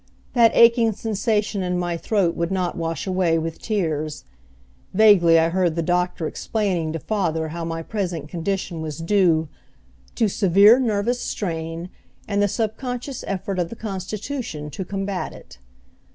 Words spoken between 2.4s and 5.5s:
not wash away with tears. Vaguely I